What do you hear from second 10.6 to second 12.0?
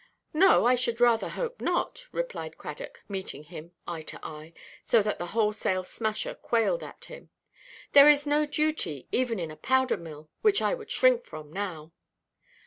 would shrink from now."